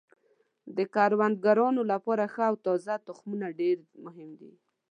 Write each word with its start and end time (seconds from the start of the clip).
د 0.75 0.77
کروندګرانو 0.95 1.81
لپاره 1.91 2.23
ښه 2.33 2.43
او 2.49 2.55
تازه 2.65 2.95
تخمونه 3.07 3.47
ډیر 3.59 3.77
مهم 4.05 4.29
دي. 4.39 4.51